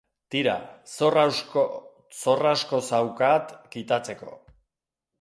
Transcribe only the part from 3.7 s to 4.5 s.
kitatzeko.